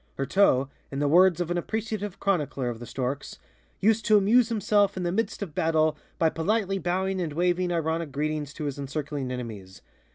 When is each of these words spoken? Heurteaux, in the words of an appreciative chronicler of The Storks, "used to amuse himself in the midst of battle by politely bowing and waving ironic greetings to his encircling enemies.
Heurteaux, 0.17 0.67
in 0.89 0.97
the 0.97 1.07
words 1.07 1.39
of 1.39 1.51
an 1.51 1.59
appreciative 1.59 2.19
chronicler 2.19 2.69
of 2.69 2.79
The 2.79 2.87
Storks, 2.87 3.37
"used 3.79 4.03
to 4.05 4.17
amuse 4.17 4.49
himself 4.49 4.97
in 4.97 5.03
the 5.03 5.11
midst 5.11 5.43
of 5.43 5.53
battle 5.53 5.95
by 6.17 6.29
politely 6.31 6.79
bowing 6.79 7.21
and 7.21 7.33
waving 7.33 7.71
ironic 7.71 8.11
greetings 8.11 8.51
to 8.55 8.63
his 8.63 8.79
encircling 8.79 9.29
enemies. 9.31 9.83